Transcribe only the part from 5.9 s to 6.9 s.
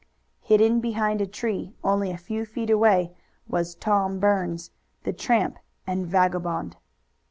vagabond.